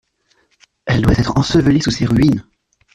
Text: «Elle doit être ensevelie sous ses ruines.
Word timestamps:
«Elle 0.87 1.03
doit 1.03 1.13
être 1.19 1.37
ensevelie 1.37 1.79
sous 1.79 1.91
ses 1.91 2.07
ruines. 2.07 2.43